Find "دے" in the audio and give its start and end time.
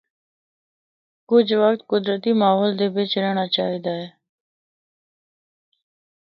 2.79-2.87